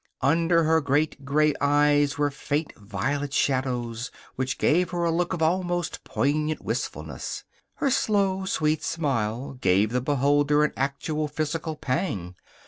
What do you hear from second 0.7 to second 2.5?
great gray eyes were